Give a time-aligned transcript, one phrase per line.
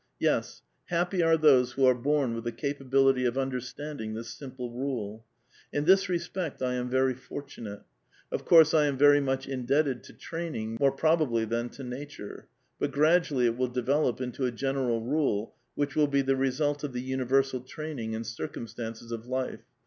[0.19, 5.27] Yes, happy are those who are born with the capability of understanding this simple rule.
[5.71, 7.83] In this respect, I am very fortunate.
[8.31, 12.47] Of course I am very much indebted to training, more probably than to nature.
[12.79, 16.93] But gradually it will develop into a general rule, which will be the result of
[16.93, 19.61] the universal training and circumstances of life.